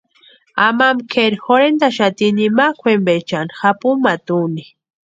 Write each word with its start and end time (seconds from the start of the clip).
Amampa 0.65 1.07
kʼeri 1.11 1.37
jorhentaaxati 1.45 2.25
nimakwa 2.35 2.89
jempaechani 2.93 3.53
japumata 3.59 4.31
úni. 4.43 4.63